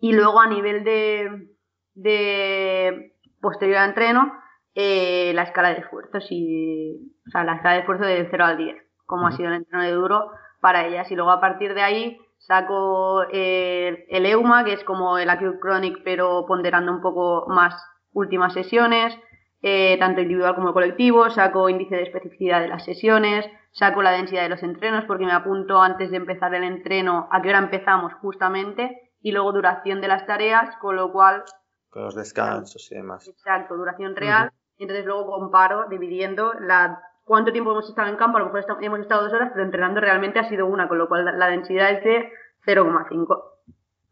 [0.00, 1.48] luego a nivel de,
[1.94, 4.43] de posterior a entreno
[4.74, 8.56] eh, la escala de esfuerzos y, o sea, la escala de esfuerzo de 0 al
[8.56, 11.10] 10, como ha sido el entreno de duro para ellas.
[11.10, 15.60] Y luego a partir de ahí saco eh, el EUMA, que es como el Acute
[15.60, 17.74] Chronic, pero ponderando un poco más
[18.12, 19.16] últimas sesiones,
[19.62, 24.42] eh, tanto individual como colectivo, saco índice de especificidad de las sesiones, saco la densidad
[24.42, 28.12] de los entrenos, porque me apunto antes de empezar el entreno a qué hora empezamos
[28.14, 31.44] justamente, y luego duración de las tareas, con lo cual...
[31.88, 33.26] Con los descansos y demás.
[33.28, 38.36] Exacto, duración real y entonces luego comparo dividiendo la cuánto tiempo hemos estado en campo,
[38.36, 41.08] a lo mejor hemos estado dos horas, pero entrenando realmente ha sido una, con lo
[41.08, 42.32] cual la, densidad es de
[42.66, 43.42] 0,5,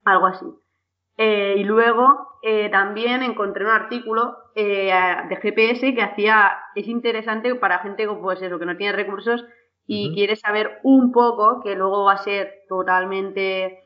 [0.05, 0.47] algo así.
[1.19, 4.93] Eh, y luego eh, también encontré un artículo eh,
[5.29, 9.45] de GPS que hacía, es interesante para gente pues eso, que no tiene recursos
[9.87, 13.79] y quiere saber un poco, que luego va a ser totalmente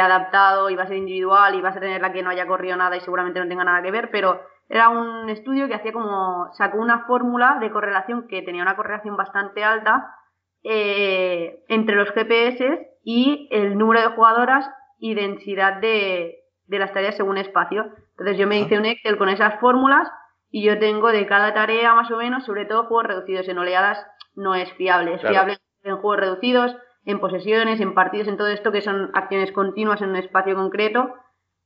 [0.00, 2.76] adaptado y va a ser individual y va a tener la que no haya corrido
[2.76, 6.48] nada y seguramente no tenga nada que ver, pero era un estudio que hacía como,
[6.52, 10.14] sacó una fórmula de correlación que tenía una correlación bastante alta
[10.62, 16.36] eh, entre los GPS y el número de jugadoras y densidad de,
[16.68, 17.86] las tareas según espacio.
[18.10, 20.08] Entonces yo me hice un Excel con esas fórmulas
[20.52, 23.48] y yo tengo de cada tarea más o menos, sobre todo juegos reducidos.
[23.48, 23.98] En oleadas
[24.36, 28.70] no es fiable, es fiable en juegos reducidos, en posesiones, en partidos, en todo esto
[28.70, 31.12] que son acciones continuas en un espacio concreto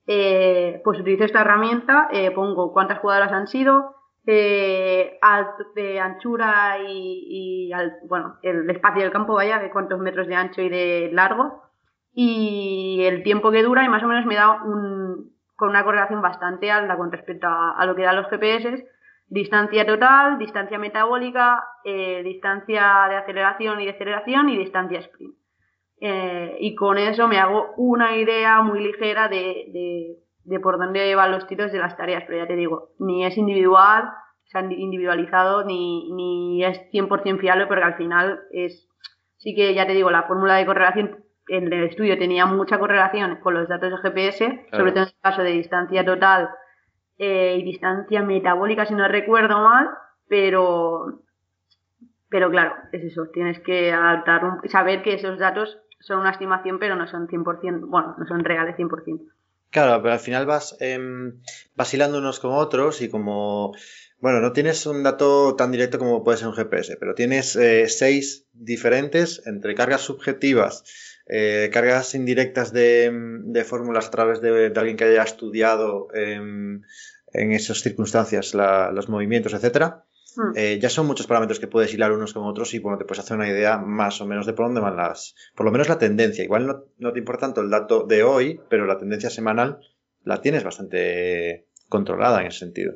[0.06, 3.94] eh, pues utilizo esta herramienta, eh, pongo cuántas jugadoras han sido,
[4.26, 5.18] eh,
[5.74, 7.70] de anchura y,
[8.08, 11.62] bueno, el espacio del campo, vaya, de cuántos metros de ancho y de largo,
[12.12, 16.22] y el tiempo que dura, y más o menos me da un, con una correlación
[16.22, 18.86] bastante alta con respecto a, lo que dan los GPS,
[19.28, 21.64] distancia total, distancia metabólica,
[22.22, 25.34] distancia de aceleración y deceleración y distancia sprint.
[26.06, 31.30] Eh, y con eso me hago una idea muy ligera de, de, por dónde van
[31.30, 34.10] los tiros de las tareas, pero ya te digo, ni es individual,
[34.44, 38.86] se han individualizado, ni, ni es 100% fiable, porque al final es,
[39.38, 43.36] sí que ya te digo, la fórmula de correlación en el estudio tenía mucha correlación
[43.36, 46.50] con los datos de GPS, sobre todo en el caso de distancia total
[47.16, 49.88] eh, y distancia metabólica, si no recuerdo mal,
[50.28, 51.22] pero,
[52.28, 56.78] pero claro, es eso, tienes que adaptar, un, saber que esos datos son una estimación,
[56.78, 59.20] pero no son 100%, bueno, no son reales 100%.
[59.70, 60.98] Claro, pero al final vas eh,
[61.74, 63.74] vacilando unos con otros y como,
[64.18, 67.88] bueno, no tienes un dato tan directo como puede ser un GPS, pero tienes eh,
[67.88, 70.84] seis diferentes entre cargas subjetivas,
[71.26, 76.82] eh, cargas indirectas de, fórmulas a través de, alguien que haya estudiado em,
[77.32, 80.03] en esas circunstancias los movimientos, etcétera,
[80.36, 80.52] Hmm.
[80.56, 83.24] Eh, ya son muchos parámetros que puedes hilar unos con otros y bueno, te puedes
[83.24, 85.98] hacer una idea más o menos de por dónde van las, por lo menos la
[85.98, 86.44] tendencia.
[86.44, 89.78] Igual no, no te importa tanto el dato de hoy, pero la tendencia semanal
[90.24, 92.94] la tienes bastante controlada en ese sentido.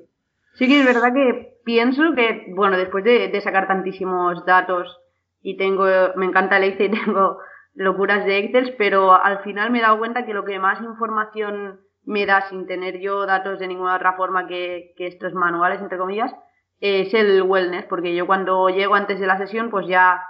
[0.54, 4.98] Sí que es verdad que pienso que, bueno, después de, sacar tantísimos datos
[5.40, 5.84] y tengo,
[6.16, 7.38] me encanta el Excel y tengo
[7.74, 11.80] locuras de Excel, pero al final me he dado cuenta que lo que más información
[12.04, 15.98] me da sin tener yo datos de ninguna otra forma que, que estos manuales, entre
[15.98, 16.32] comillas,
[16.80, 20.22] es el wellness, porque yo cuando llego antes de la sesión, pues ya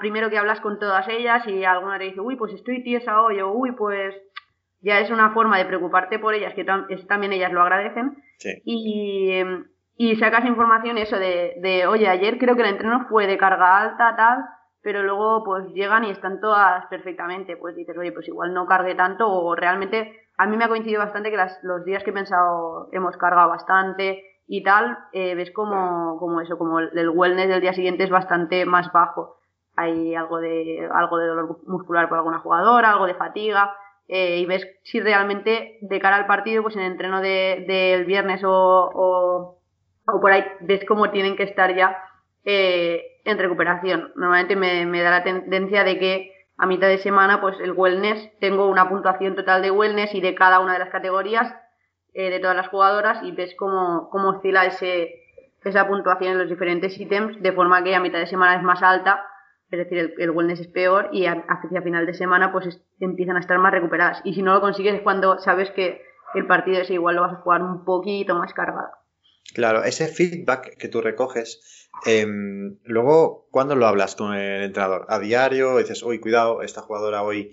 [0.00, 3.40] primero que hablas con todas ellas y alguna te dice, uy, pues estoy tiesa hoy,
[3.40, 4.14] o uy, pues
[4.80, 8.16] ya es una forma de preocuparte por ellas, que también ellas lo agradecen.
[8.64, 9.40] Y,
[9.96, 13.80] y sacas información eso de, de, oye, ayer creo que el entreno fue de carga
[13.80, 14.38] alta, tal,
[14.82, 17.56] pero luego pues llegan y están todas perfectamente.
[17.58, 21.02] Pues dices, oye, pues igual no cargue tanto o realmente a mí me ha coincidido
[21.02, 25.52] bastante que las, los días que he pensado hemos cargado bastante y tal, eh, ves
[25.52, 29.36] como, como eso, como el, el wellness del día siguiente es bastante más bajo.
[29.76, 33.72] Hay algo de, algo de dolor muscular por alguna jugadora, algo de fatiga,
[34.08, 38.02] eh, y ves si realmente de cara al partido, pues en el entreno del de,
[38.04, 39.58] viernes o, o,
[40.04, 41.96] o, por ahí, ves cómo tienen que estar ya
[42.44, 44.10] eh, en recuperación.
[44.16, 48.36] Normalmente me, me, da la tendencia de que a mitad de semana, pues el wellness,
[48.40, 51.54] tengo una puntuación total de wellness y de cada una de las categorías
[52.26, 55.14] eh, de todas las jugadoras y ves cómo, cómo oscila ese,
[55.64, 58.82] esa puntuación en los diferentes ítems, de forma que a mitad de semana es más
[58.82, 59.26] alta
[59.70, 63.36] es decir, el, el wellness es peor y hacia final de semana pues es, empiezan
[63.36, 64.20] a estar más recuperadas.
[64.24, 66.02] Y si no lo consigues es cuando sabes que
[66.34, 68.88] el partido es igual lo vas a jugar un poquito más cargado.
[69.54, 72.26] Claro, ese feedback que tú recoges, eh,
[72.84, 75.06] luego, ¿cuándo lo hablas con el entrenador?
[75.08, 75.78] ¿A diario?
[75.78, 77.52] Dices, uy, cuidado, esta jugadora hoy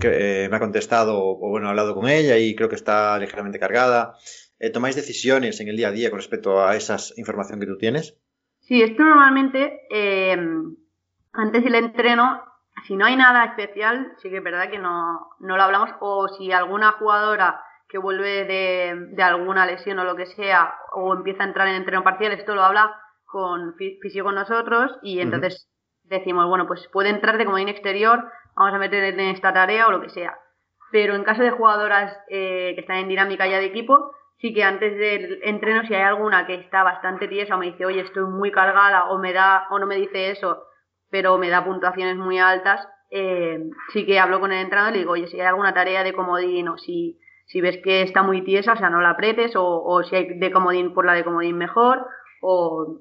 [0.00, 3.18] que, eh, me ha contestado o, bueno, he hablado con ella y creo que está
[3.18, 4.14] ligeramente cargada.
[4.58, 7.76] Eh, ¿Tomáis decisiones en el día a día con respecto a esa información que tú
[7.76, 8.18] tienes?
[8.60, 10.36] Sí, esto normalmente eh,
[11.32, 12.42] antes del entreno,
[12.86, 16.28] si no hay nada especial, sí que es verdad que no, no lo hablamos, o
[16.28, 21.44] si alguna jugadora que vuelve de, de, alguna lesión o lo que sea, o empieza
[21.44, 22.92] a entrar en entreno parcial, esto lo habla
[23.24, 26.18] con fisio con nosotros y entonces uh -huh.
[26.18, 28.24] decimos, bueno, pues puede entrar de comodín exterior,
[28.56, 30.38] vamos a meter en esta tarea o lo que sea.
[30.90, 34.64] Pero en caso de jugadoras eh, que están en dinámica ya de equipo, sí que
[34.64, 38.24] antes del entreno, si hay alguna que está bastante tiesa o me dice, oye, estoy
[38.24, 40.64] muy cargada, o me da, o no me dice eso,
[41.10, 43.58] pero me da puntuaciones muy altas, eh,
[43.92, 46.12] sí que hablo con el entrenador y le digo, oye, si hay alguna tarea de
[46.12, 49.64] comodín o si, si ves que está muy tiesa, o sea, no la apretes, o,
[49.64, 52.06] o si hay de comodín, por la de comodín mejor,
[52.40, 53.00] o,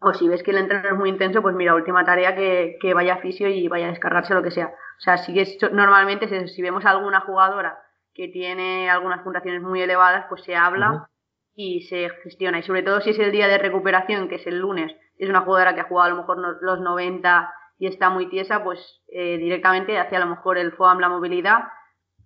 [0.00, 2.94] o si ves que el entreno es muy intenso, pues mira, última tarea que, que
[2.94, 4.66] vaya a fisio y vaya a descargarse lo que sea.
[4.66, 7.78] O sea, sí que es, normalmente si vemos a alguna jugadora
[8.14, 11.06] que tiene algunas puntuaciones muy elevadas, pues se habla uh -huh.
[11.54, 12.58] y se gestiona.
[12.58, 15.40] Y sobre todo si es el día de recuperación, que es el lunes, es una
[15.40, 19.36] jugadora que ha jugado a lo mejor los 90 y está muy tiesa, pues eh,
[19.38, 21.68] directamente hacia a lo mejor el FOAM, la movilidad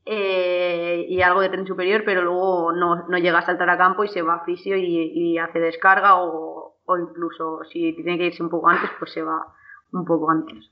[0.04, 4.02] eh, y algo de tren superior, pero luego no, no, llega a saltar a campo
[4.04, 8.26] y se va a fisio y, y hace descarga o, o, incluso si tiene que
[8.26, 9.54] irse un poco antes, pues se va
[9.92, 10.70] un poco antes.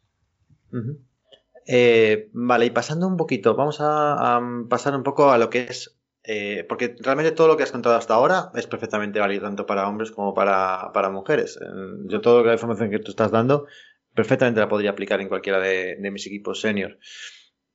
[1.66, 5.96] Eh, vale, y pasando un poquito, vamos a, pasar un poco a lo que es
[6.22, 9.88] eh, porque realmente todo lo que has contado hasta ahora es perfectamente válido tanto para
[9.88, 11.58] hombres como para, para mujeres.
[12.04, 13.66] Yo toda la información que tú estás dando
[14.14, 16.98] perfectamente la podría aplicar en cualquiera de, de mis equipos senior.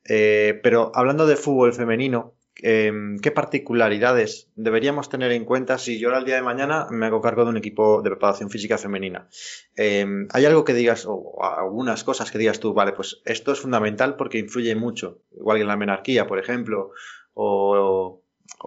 [0.07, 2.91] Eh, pero hablando de fútbol femenino, eh,
[3.21, 7.43] ¿qué particularidades deberíamos tener en cuenta si yo al día de mañana me hago cargo
[7.43, 9.27] de un equipo de preparación física femenina?
[9.75, 13.59] Eh, ¿Hay algo que digas, o algunas cosas que digas tú, vale, pues esto es
[13.59, 16.91] fundamental porque influye mucho, igual que en la menarquía, por ejemplo,
[17.33, 18.21] o,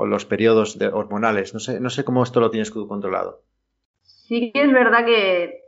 [0.04, 1.54] los periodos hormonales.
[1.54, 3.42] No sé, no sé cómo esto lo tienes tú controlado.
[4.02, 5.62] Sí que es verdad que,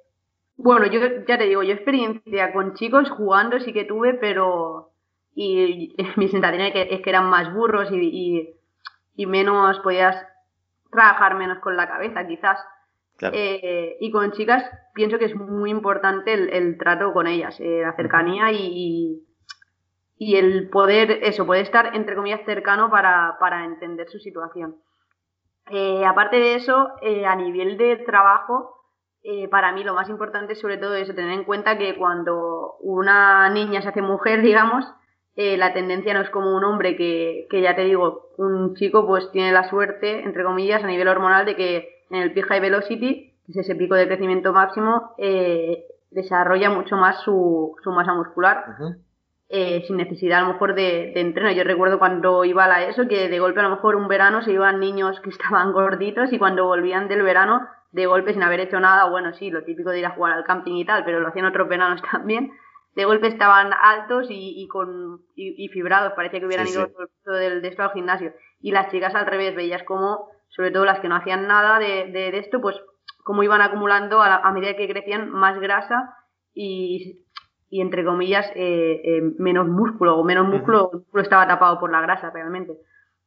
[0.56, 4.89] bueno, yo ya te digo, yo experiencia con chicos jugando sí que tuve, pero
[5.34, 8.54] y mi sensación es que, es que eran más burros y, y,
[9.16, 10.16] y, menos, podías
[10.90, 12.58] trabajar menos con la cabeza quizás.
[13.16, 13.36] Claro.
[13.36, 14.64] Eh, y con chicas
[14.94, 19.22] pienso que es muy importante el, el trato con ellas, eh, la cercanía y,
[20.16, 24.76] y el poder, eso, poder estar, entre comillas, cercano para, para entender su situación.
[25.70, 26.94] Eh, aparte de eso,
[27.26, 28.80] a nivel de trabajo,
[29.22, 32.76] eh, para mí lo más importante es sobre todo eso, tener en cuenta que cuando
[32.80, 34.84] una niña se hace mujer, digamos,
[35.56, 39.30] la tendencia no es como un hombre que, que, ya te digo, un chico pues
[39.32, 43.32] tiene la suerte, entre comillas, a nivel hormonal de que en el Peak High Velocity,
[43.46, 45.14] que es ese pico de crecimiento máximo,
[46.10, 48.64] desarrolla mucho más su, su masa muscular.
[48.68, 48.96] Uh -huh
[49.52, 51.50] eh, sin necesidad a lo mejor de, de, entreno.
[51.50, 54.42] Yo recuerdo cuando iba a la ESO que de golpe a lo mejor un verano
[54.42, 58.60] se iban niños que estaban gorditos y cuando volvían del verano de golpe sin haber
[58.60, 61.18] hecho nada, bueno, sí, lo típico de ir a jugar al camping y tal, pero
[61.18, 62.52] lo hacían otros veranos también,
[62.94, 66.86] de golpe estaban altos y, y con y, y, fibrados, parecía que hubieran sí, ido
[66.86, 66.92] sí.
[67.24, 68.32] todo del, de esto al gimnasio.
[68.60, 72.06] Y las chicas al revés, veías como, sobre todo las que no hacían nada de,
[72.06, 72.76] de, de esto, pues
[73.24, 76.14] como iban acumulando a, la, a medida que crecían más grasa
[76.52, 77.20] y
[77.70, 81.90] y entre comillas eh, eh, menos músculo o menos músculo, el músculo estaba tapado por
[81.90, 82.76] la grasa realmente.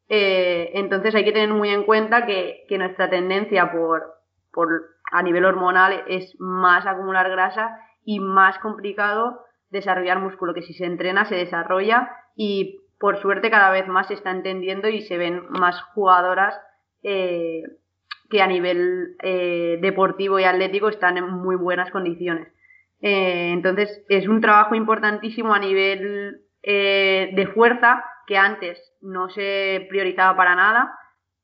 [0.10, 4.04] Eh, entonces hay que tener muy en cuenta que, que nuestra tendencia por,
[4.52, 4.68] por
[5.12, 9.40] a nivel hormonal es más acumular grasa y más complicado
[9.74, 14.14] desarrollar músculo, que si se entrena se desarrolla y por suerte cada vez más se
[14.14, 16.56] está entendiendo y se ven más jugadoras
[17.02, 17.64] eh,
[18.30, 22.48] que a nivel eh, deportivo y atlético están en muy buenas condiciones.
[23.02, 30.38] Eh, entonces, es un trabajo importantísimo a nivel de fuerza que antes no se priorizaba
[30.38, 30.98] para nada,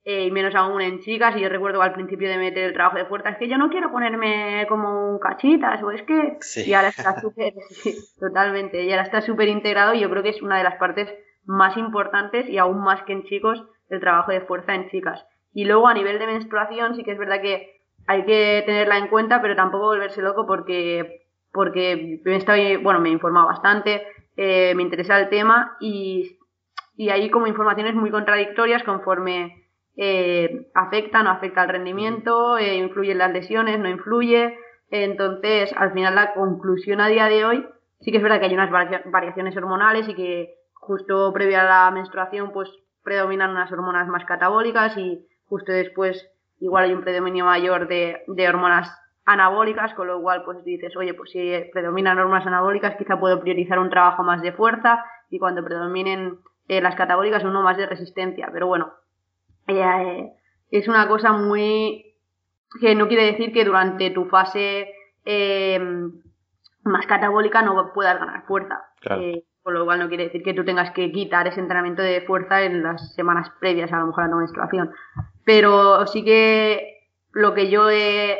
[0.03, 1.35] y menos aún en chicas.
[1.35, 3.69] Y yo recuerdo al principio de meter el trabajo de fuerza, es que yo no
[3.69, 6.37] quiero ponerme como un cachitas, o es que.
[6.65, 7.53] Y ahora está súper,
[8.19, 11.09] totalmente, y ahora está súper integrado, y yo creo que es una de las partes
[11.45, 15.25] más importantes y aún más que en chicos, el trabajo de fuerza en chicas.
[15.53, 19.07] Y luego a nivel de menstruación sí que es verdad que hay que tenerla en
[19.07, 24.03] cuenta, pero tampoco volverse loco porque, porque me estoy, bueno, me he informado bastante,
[24.37, 26.37] eh, me interesa el tema y,
[26.95, 29.58] y hay como informaciones muy contradictorias conforme
[30.01, 34.57] eh, afecta, no afecta al rendimiento, eh, influye en las lesiones, no influye.
[34.91, 37.67] Entonces, al final la conclusión a día de hoy
[37.99, 41.91] sí que es verdad que hay unas variaciones hormonales y que justo previa a la
[41.91, 42.69] menstruación pues
[43.03, 46.31] predominan unas hormonas más catabólicas y justo después
[46.61, 48.89] igual hay un predominio mayor de, hormonas
[49.25, 53.79] anabólicas, con lo cual pues dices, oye, pues si predominan hormonas anabólicas, quizá puedo priorizar
[53.79, 58.49] un trabajo más de fuerza y cuando predominen eh, las catabólicas uno más de resistencia.
[58.53, 58.93] Pero bueno,
[59.77, 60.33] eh,
[60.71, 62.15] es una cosa muy
[62.79, 64.93] que no quiere decir que durante tu fase
[65.25, 65.79] eh,
[66.83, 68.81] más catabólica no puedas ganar fuerza.
[69.61, 72.63] con lo cual no quiere decir que tú tengas que quitar ese entrenamiento de fuerza
[72.63, 74.91] en las semanas previas a lo mejor a la menstruación.
[75.45, 78.39] Pero sí que lo que yo he,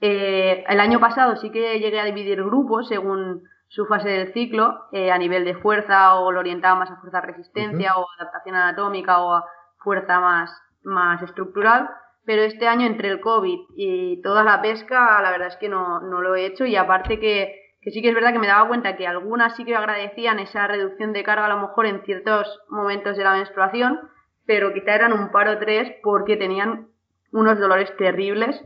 [0.00, 4.86] eh, el año pasado sí que llegué a dividir grupos según su fase del ciclo,
[4.92, 9.20] eh, a nivel de fuerza o lo orientaba más a fuerza resistencia o adaptación anatómica
[9.20, 9.44] o a
[9.78, 10.50] fuerza más,
[10.82, 11.88] más estructural.
[12.24, 16.00] Pero este año entre el COVID y toda la pesca, la verdad es que no,
[16.00, 18.68] no lo he hecho y aparte que, que sí que es verdad que me daba
[18.68, 22.60] cuenta que algunas sí que agradecían esa reducción de carga a lo mejor en ciertos
[22.68, 24.00] momentos de la menstruación,
[24.44, 26.88] pero quizá eran un par o tres porque tenían
[27.32, 28.62] unos dolores terribles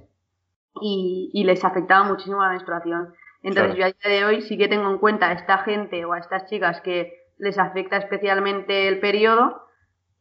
[0.80, 3.14] y, les afectaba muchísimo la menstruación.
[3.42, 6.12] Entonces yo a día de hoy sí que tengo en cuenta a esta gente o
[6.12, 9.62] a estas chicas que les afecta especialmente el periodo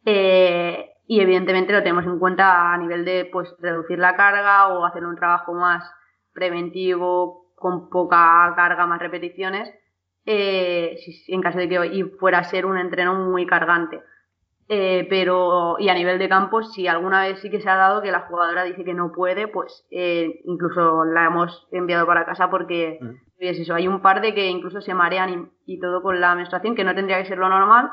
[0.05, 4.85] eh, y evidentemente lo tenemos en cuenta a nivel de pues reducir la carga o
[4.85, 5.83] hacer un trabajo más
[6.33, 9.69] preventivo con poca carga, más repeticiones,
[10.25, 14.01] eh, en caso de que fuera a ser un entreno muy cargante.
[14.73, 18.01] Eh, pero, y a nivel de campo, si alguna vez sí que se ha dado
[18.01, 22.49] que la jugadora dice que no puede, pues eh, incluso la hemos enviado para casa
[22.49, 23.09] porque mm.
[23.39, 23.73] es eso.
[23.73, 26.95] Hay un par de que incluso se marean y, todo con la menstruación, que no
[26.95, 27.91] tendría que ser lo normal,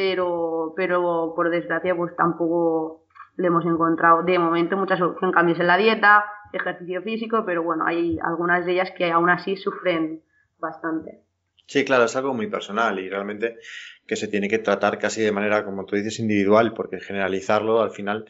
[0.00, 3.04] pero, pero por desgracia, pues tampoco
[3.36, 5.30] le hemos encontrado de momento mucha solución.
[5.30, 9.56] Cambios en la dieta, ejercicio físico, pero bueno, hay algunas de ellas que aún así
[9.56, 10.22] sufren
[10.58, 11.20] bastante.
[11.66, 13.58] Sí, claro, es algo muy personal y realmente
[14.06, 17.90] que se tiene que tratar casi de manera, como tú dices, individual, porque generalizarlo al
[17.90, 18.24] final,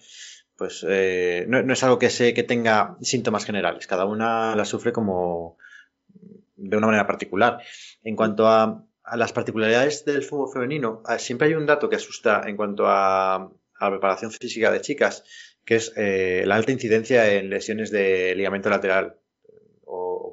[0.56, 3.86] pues eh, no, es algo que, se, que tenga síntomas generales.
[3.86, 5.56] Cada una la sufre como
[6.56, 7.62] de una manera particular.
[8.02, 8.84] En cuanto a,
[9.16, 13.50] las particularidades del fútbol femenino, ah, siempre hay un dato que asusta en cuanto a,
[13.80, 15.24] la preparación física de chicas,
[15.64, 19.16] que es eh, la alta incidencia en lesiones de ligamento lateral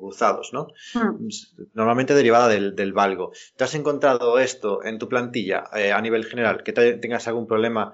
[0.07, 0.67] cruzados, ¿no?
[0.93, 1.27] Hmm.
[1.73, 3.31] Normalmente derivada del, valgo.
[3.55, 6.63] ¿Te has encontrado esto en tu plantilla eh, a nivel general?
[6.63, 7.93] ¿Que tengas algún problema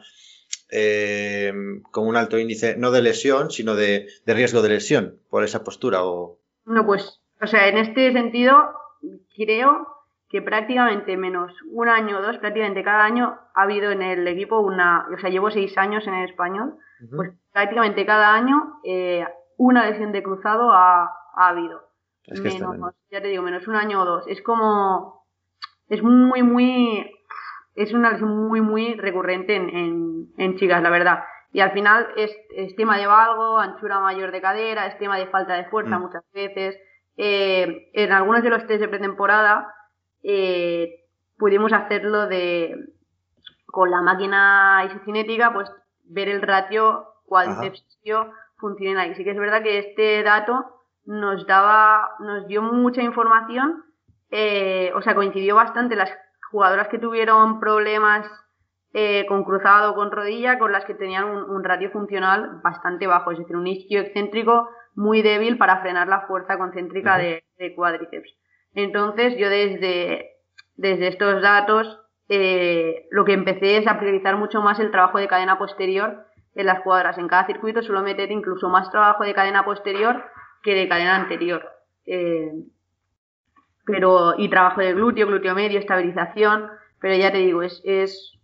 [0.70, 1.52] eh,
[1.92, 6.04] con un alto índice, no de lesión, sino de, riesgo de lesión por esa postura?
[6.04, 6.40] O...
[6.66, 8.56] No, pues, o sea, en este sentido,
[9.36, 9.88] creo
[10.34, 14.60] que prácticamente menos un año o dos, prácticamente cada año ha habido en el equipo
[14.60, 16.76] una, o sea, llevo seis años en el español,
[17.16, 19.26] pues prácticamente cada año eh,
[19.58, 21.94] una lesión de cruzado ha habido
[22.32, 24.26] menos, ya te digo, menos un año o dos.
[24.28, 25.26] Es como,
[25.88, 27.12] es muy, muy,
[27.76, 31.24] es una lesión muy, muy recurrente en, en, chicas, la verdad.
[31.52, 32.32] Y al final es,
[32.76, 36.02] tema de valgo, anchura mayor de cadera, es tema de falta de fuerza mm.
[36.02, 36.76] muchas veces.
[37.16, 39.72] Eh, en algunos de los test de pretemporada
[40.24, 41.06] eh,
[41.38, 42.90] pudimos hacerlo de
[43.66, 45.70] con la máquina isocinética, pues
[46.04, 47.84] ver el ratio cuádriceps
[48.58, 49.16] funciona ahí.
[49.16, 50.64] Sí que es verdad que este dato
[51.06, 53.84] nos daba, nos dio mucha información,
[54.30, 56.12] eh, o sea, coincidió bastante las
[56.52, 58.28] jugadoras que tuvieron problemas
[58.94, 63.32] eh, con cruzado o con rodilla con las que tenían un, ratio funcional bastante bajo,
[63.32, 67.44] es decir, un isquio excéntrico muy débil para frenar la fuerza concéntrica de,
[67.76, 68.30] cuádriceps.
[68.76, 70.32] Entonces, yo desde,
[70.76, 72.00] desde estos datos
[72.30, 76.66] eh, lo que empecé es a priorizar mucho más el trabajo de cadena posterior en
[76.66, 77.18] las jugadoras.
[77.18, 80.24] En cada circuito suelo meter incluso más trabajo de cadena posterior
[80.64, 81.70] que de cadena anterior.
[82.06, 82.52] Eh,
[83.86, 86.70] pero, y trabajo de glúteo, glúteo medio, estabilización,
[87.00, 88.40] pero ya te digo, es, es,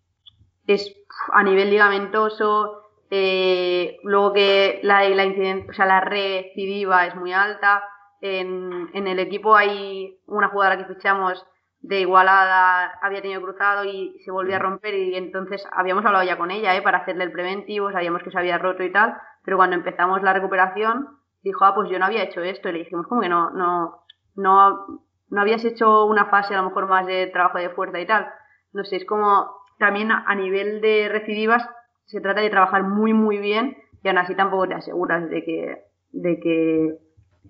[0.67, 0.95] es
[1.31, 2.75] a nivel ligamentoso,
[3.11, 5.25] Eh, luego que la, la,
[5.67, 7.81] o sea, la recidiva es muy alta.
[8.21, 11.45] En, en, el equipo hay una jugadora que fichamos
[11.81, 16.37] de Igualada, había tenido cruzado y se volvió a romper y entonces habíamos hablado ya
[16.37, 16.81] con ella ¿eh?
[16.81, 19.15] para hacerle el preventivo, sabíamos que se había roto y tal,
[19.45, 21.07] pero cuando empezamos la recuperación
[21.41, 24.03] dijo, ah, pues yo no había hecho esto y le dijimos, como que no, no,
[24.35, 28.05] no, no habías hecho una fase a lo mejor más de trabajo de fuerza y
[28.05, 28.27] tal.
[28.73, 31.67] No sé, es como también a nivel de recidivas
[32.05, 35.83] se trata de trabajar muy, muy bien y aún así tampoco te aseguras de que,
[36.11, 36.97] de que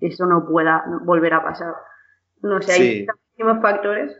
[0.00, 1.74] eso no pueda volver a pasar.
[2.42, 4.16] No sé, hay muchísimos factores.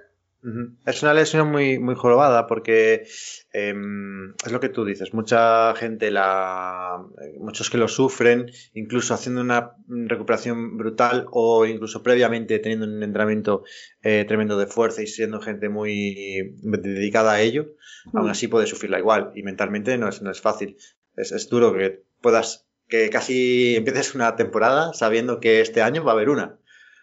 [0.86, 3.06] Es una lesión muy, muy jorobada porque
[3.52, 7.04] em, es lo que tú dices, mucha gente, la,
[7.38, 13.64] muchos que lo sufren, incluso haciendo una recuperación brutal o incluso previamente teniendo un entrenamiento
[14.02, 17.66] eh, tremendo de fuerza y siendo gente muy dedicada a ello,
[18.14, 18.30] aún mm.
[18.30, 20.78] así puede sufrirla igual y mentalmente no es, no es fácil.
[21.16, 26.12] Es, es duro que puedas, que casi empieces una temporada sabiendo que este año va
[26.12, 26.56] a haber una.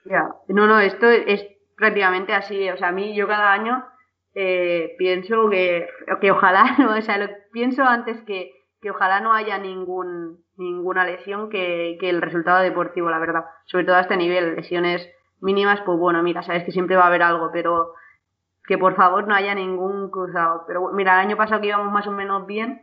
[0.06, 2.70] Ya, no, no, esto es prácticamente así.
[2.70, 3.84] O sea, a mí yo cada año
[4.36, 5.88] eh, pienso que,
[6.22, 11.50] que ojalá, o sea, lo, pienso antes que, que ojalá no haya ningún, ninguna lesión
[11.50, 13.46] que, que el resultado deportivo, la verdad.
[13.66, 15.10] Sobre todo a este nivel, lesiones
[15.40, 17.94] mínimas, pues bueno, mira, sabes que siempre va a haber algo, pero
[18.66, 20.64] que por favor no haya ningún cruzado.
[20.68, 22.82] Pero mira, el año pasado que íbamos más o menos bien,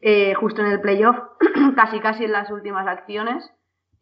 [0.00, 1.16] eh, justo en el playoff,
[1.76, 3.50] casi casi en las últimas acciones,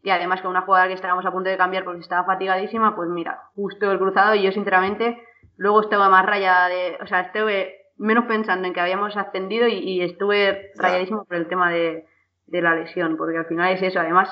[0.03, 3.09] y además con una jugadora que estábamos a punto de cambiar porque estaba fatigadísima, pues
[3.09, 4.35] mira, justo el cruzado.
[4.35, 5.21] Y yo sinceramente
[5.57, 10.01] luego estaba más rayada de, o sea, estuve menos pensando en que habíamos ascendido y,
[10.03, 12.07] estuve rayadísimo por el tema de,
[12.47, 14.31] la lesión, porque al final es eso, además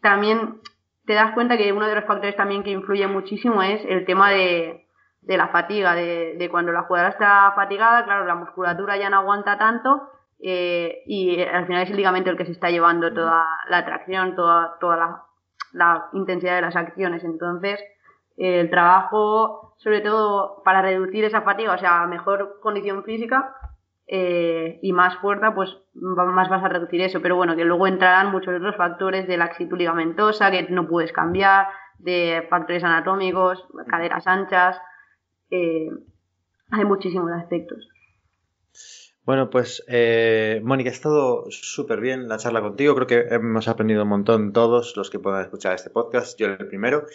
[0.00, 0.60] también
[1.04, 4.30] te das cuenta que uno de los factores también que influye muchísimo es el tema
[4.30, 4.88] de,
[5.20, 9.18] de la fatiga, de, de cuando la jugadora está fatigada, claro, la musculatura ya no
[9.18, 13.46] aguanta tanto eh, y al final es el ligamento el que se está llevando toda
[13.68, 15.24] la tracción, toda, toda
[15.72, 17.24] la, intensidad de las acciones.
[17.24, 17.80] Entonces,
[18.36, 23.54] el trabajo, sobre todo para reducir esa fatiga, o sea, mejor condición física
[24.06, 27.22] eh, y más fuerza, pues más vas a reducir eso.
[27.22, 31.68] Pero bueno, que luego entrarán muchos otros factores de laxitud ligamentosa que no puedes cambiar,
[31.98, 34.80] de factores anatómicos, caderas anchas.
[35.50, 35.88] Eh,
[36.70, 37.88] hay muchísimos aspectos.
[39.26, 42.94] Bueno, pues eh, Mónica, ha estado súper bien la charla contigo.
[42.94, 46.68] Creo que hemos aprendido un montón todos los que puedan escuchar este podcast, yo el
[46.68, 47.06] primero.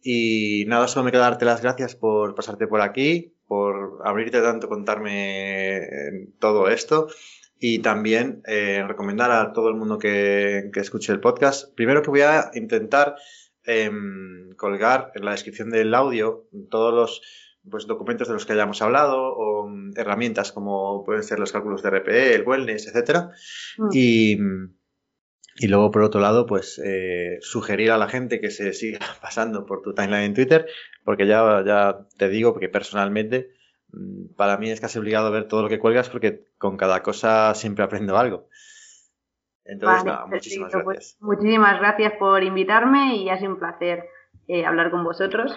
[0.00, 4.68] Y nada, solo me queda darte las gracias por pasarte por aquí, por abrirte tanto,
[4.68, 7.08] contarme eh, todo esto
[7.58, 11.74] y también eh, recomendar a todo el mundo que, que, escuche el podcast.
[11.74, 13.16] Primero que voy a intentar
[13.64, 18.82] em, colgar en la descripción del audio todos los pues, documentos de los que hayamos
[18.82, 23.30] hablado o mm, herramientas como pueden ser los cálculos de RPE, el wellness, etcétera.
[23.76, 23.88] Mm.
[23.92, 24.38] Y,
[25.56, 29.66] y, luego, por otro lado, pues eh, sugerir a la gente que se siga pasando
[29.66, 30.66] por tu timeline en Twitter,
[31.04, 33.50] porque ya, ya te digo que personalmente
[33.92, 37.54] mm, para mí es casi obligado ver todo lo que cuelgas porque con cada cosa
[37.54, 38.48] siempre aprendo algo.
[39.68, 41.16] Entonces, nada, muchísimas pues gracias.
[41.20, 44.08] muchísimas gracias por invitarme y ha sido un placer
[44.48, 45.52] eh, hablar con vosotros.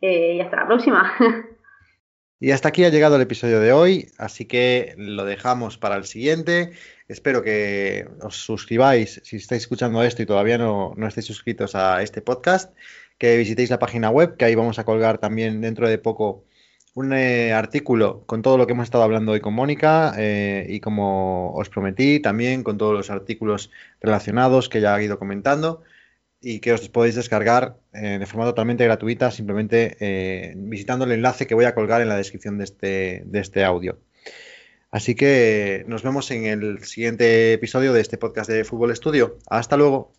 [0.00, 1.12] Eh, y hasta la próxima.
[2.38, 6.04] Y hasta aquí ha llegado el episodio de hoy, así que lo dejamos para el
[6.04, 6.72] siguiente.
[7.08, 12.02] Espero que os suscribáis si estáis escuchando esto y todavía no, no estáis suscritos a
[12.02, 12.76] este podcast,
[13.16, 16.44] que visitéis la página web, que ahí vamos a colgar también dentro de poco
[16.94, 20.80] un eh, artículo con todo lo que hemos estado hablando hoy con Mónica eh, y
[20.80, 23.70] como os prometí también con todos los artículos
[24.00, 25.82] relacionados que ya ha ido comentando
[26.40, 31.46] y que os podéis descargar eh, de forma totalmente gratuita simplemente eh, visitando el enlace
[31.46, 33.98] que voy a colgar en la descripción de este, de este audio.
[34.90, 39.38] Así que nos vemos en el siguiente episodio de este podcast de Fútbol Estudio.
[39.48, 40.12] Hasta luego.